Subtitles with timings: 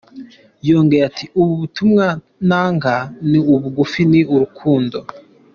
[0.69, 2.05] Yongeyeho ati “Ubutumwa
[2.47, 2.95] ntanga
[3.29, 4.97] ni bugufi, ni urukundo.